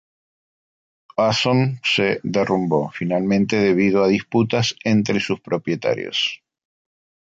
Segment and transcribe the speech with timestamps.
[1.15, 6.41] Awesome se derrumbó finalmente debido a disputas entre sus propietarios.